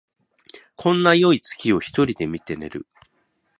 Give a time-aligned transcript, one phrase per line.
[0.75, 2.87] こんなよい月を一人で見て寝る